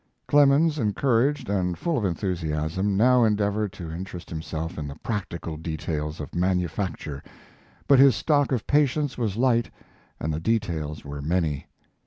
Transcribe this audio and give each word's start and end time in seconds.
Clemens, 0.25 0.79
encouraged 0.79 1.47
and 1.47 1.77
full 1.77 1.95
of 1.95 2.05
enthusiasm, 2.05 2.97
now 2.97 3.23
endeavored 3.23 3.71
to 3.73 3.91
interest 3.91 4.31
himself 4.31 4.79
in 4.79 4.87
the 4.87 4.95
practical 4.95 5.57
details 5.57 6.19
of 6.19 6.33
manufacture, 6.33 7.21
but 7.87 7.99
his 7.99 8.15
stock 8.15 8.51
of 8.51 8.65
patience 8.65 9.15
was 9.15 9.37
light 9.37 9.69
and 10.19 10.33
the 10.33 10.39
details 10.39 11.05
were 11.05 11.21
many. 11.21 11.67